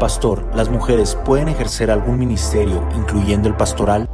[0.00, 4.09] Pastor, ¿las mujeres pueden ejercer algún ministerio, incluyendo el pastoral?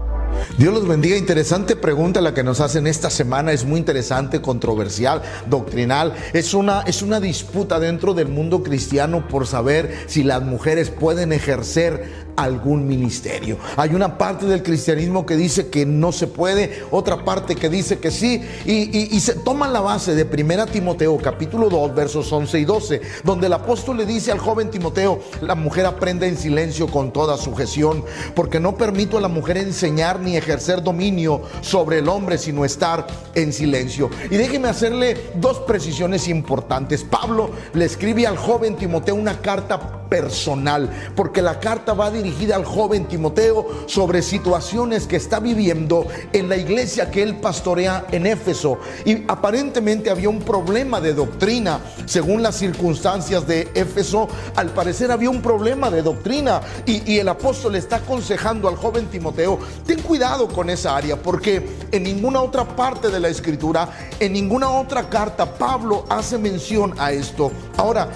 [0.59, 1.17] Dios los bendiga.
[1.17, 3.53] Interesante pregunta la que nos hacen esta semana.
[3.53, 6.15] Es muy interesante, controversial, doctrinal.
[6.33, 11.33] Es una, es una disputa dentro del mundo cristiano por saber si las mujeres pueden
[11.33, 13.59] ejercer algún ministerio.
[13.77, 17.99] Hay una parte del cristianismo que dice que no se puede, otra parte que dice
[17.99, 22.65] que sí, y, se toma la base de 1 Timoteo capítulo 2 versos 11 y
[22.65, 27.13] 12, donde el apóstol le dice al joven Timoteo, la mujer aprende en silencio con
[27.13, 32.39] toda sujeción, porque no permito a la mujer enseñar ni ejercer dominio sobre el hombre,
[32.39, 34.11] sino estar en silencio.
[34.31, 37.05] Y déjeme hacerle dos precisiones importantes.
[37.05, 42.65] Pablo le escribe al joven Timoteo una carta personal, porque la carta va dirigida al
[42.65, 48.79] joven Timoteo sobre situaciones que está viviendo en la iglesia que él pastorea en Éfeso.
[49.05, 55.31] Y aparentemente había un problema de doctrina, según las circunstancias de Éfeso, al parecer había
[55.31, 60.69] un problema de doctrina y, el apóstol está aconsejando al joven Timoteo, ten cuidado con
[60.69, 63.89] esa área, porque en ninguna otra parte de la escritura,
[64.21, 67.51] en ninguna otra carta, Pablo hace mención a esto.
[67.77, 68.09] Ahora,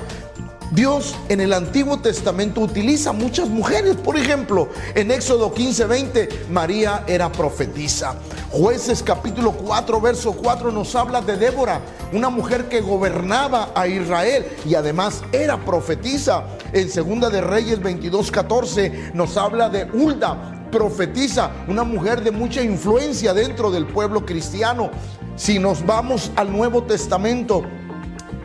[0.73, 3.97] Dios en el Antiguo Testamento utiliza muchas mujeres.
[3.97, 8.15] Por ejemplo, en Éxodo 15, 20, María era profetisa.
[8.53, 11.81] Jueces capítulo 4, verso 4 nos habla de Débora,
[12.13, 16.45] una mujer que gobernaba a Israel y además era profetisa.
[16.73, 22.63] En Segunda de Reyes 22, 14 nos habla de Hulda, profetiza, una mujer de mucha
[22.63, 24.91] influencia dentro del pueblo cristiano.
[25.35, 27.65] Si nos vamos al Nuevo Testamento,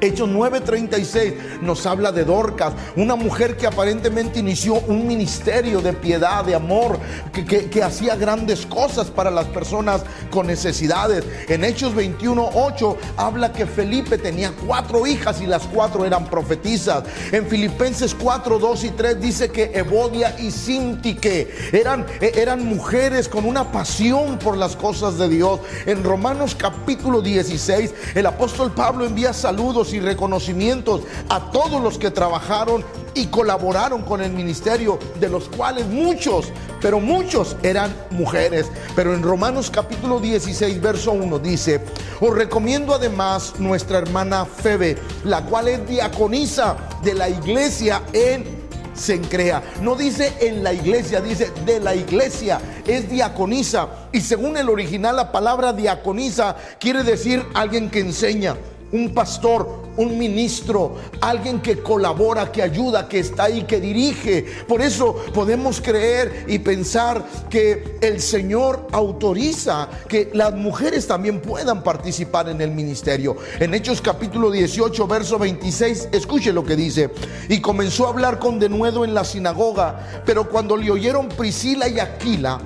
[0.02, 6.44] Hechos 9:36 nos habla de Dorcas, una mujer que aparentemente inició un ministerio de piedad,
[6.44, 7.00] de amor,
[7.32, 11.24] que, hacía grandes cosas para las personas con necesidades.
[11.48, 17.04] En Hechos 21:8 habla que Felipe tenía cuatro hijas y las cuatro eran profetizas.
[17.32, 23.30] En Filipenses 4, 2 y 3 dice que Evodia y Sintique eran, e, eran mujeres
[23.30, 25.60] con una pasión por las cosas de Dios.
[25.86, 32.12] En Romanos capítulo 16 el apóstol Pablo envía saludos y reconocimientos a todos los que
[32.12, 36.52] trabajaron y colaboraron con el ministerio, de los cuales muchos,
[36.82, 38.68] pero muchos eran mujeres.
[38.96, 41.82] Pero en Romanos capítulo 16, verso 1 dice,
[42.20, 49.62] os recomiendo además nuestra hermana Febe, la cual es diaconisa de la iglesia en Sencrea.
[49.82, 52.60] No dice en la iglesia, dice de la iglesia.
[52.88, 53.90] Es diaconisa.
[54.14, 58.56] Y según el original, la palabra diaconisa quiere decir alguien que enseña
[58.96, 64.46] un pastor, un ministro, alguien que colabora, que ayuda, que está ahí, que dirige.
[64.68, 71.84] Por eso podemos creer y pensar que el Señor autoriza que las mujeres también puedan
[71.84, 73.36] participar en el ministerio.
[73.60, 77.10] En Hechos capítulo 18, verso 26, escuche lo que dice.
[77.50, 82.00] Y comenzó a hablar con denuedo en la sinagoga, pero cuando le oyeron Priscila y
[82.00, 82.62] Aquila,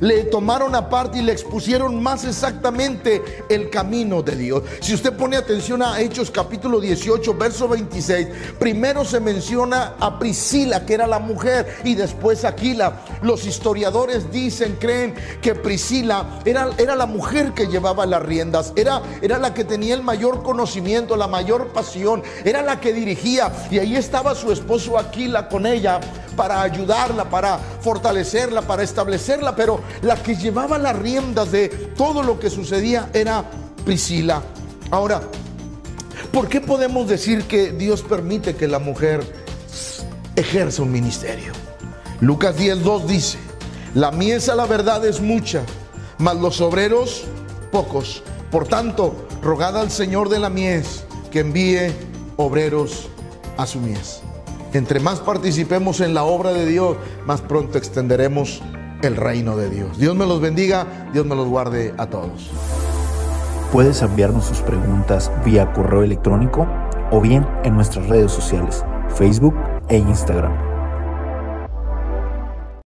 [0.00, 4.62] le tomaron aparte y le expusieron más exactamente el camino de Dios.
[4.80, 8.28] Si usted pone atención a Hechos capítulo 18, verso 26,
[8.58, 13.00] primero se menciona a Priscila, que era la mujer, y después Aquila.
[13.22, 19.02] Los historiadores dicen, creen que Priscila era, era la mujer que llevaba las riendas, era,
[19.22, 23.78] era la que tenía el mayor conocimiento, la mayor pasión, era la que dirigía, y
[23.78, 26.00] ahí estaba su esposo Aquila con ella
[26.36, 32.38] para ayudarla, para fortalecerla, para establecerla, pero la que llevaba las riendas de todo lo
[32.38, 33.44] que sucedía era
[33.84, 34.42] Priscila.
[34.90, 35.22] Ahora,
[36.32, 39.22] ¿por qué podemos decir que Dios permite que la mujer
[40.36, 41.52] ejerza un ministerio?
[42.20, 43.38] Lucas 10.2 dice,
[43.94, 45.62] la miesa la verdad es mucha,
[46.18, 47.24] mas los obreros
[47.70, 48.22] pocos.
[48.50, 51.92] Por tanto, rogad al Señor de la mies que envíe
[52.36, 53.08] obreros
[53.56, 54.20] a su mies.
[54.72, 56.96] Entre más participemos en la obra de Dios,
[57.26, 58.60] más pronto extenderemos
[59.02, 59.98] el reino de Dios.
[59.98, 62.50] Dios me los bendiga, Dios me los guarde a todos.
[63.72, 66.66] Puedes enviarnos sus preguntas vía correo electrónico
[67.10, 68.84] o bien en nuestras redes sociales,
[69.16, 69.54] Facebook
[69.88, 70.73] e Instagram